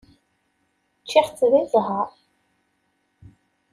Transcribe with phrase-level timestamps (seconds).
[1.03, 2.07] Ččiɣ-tt deg zzheṛ.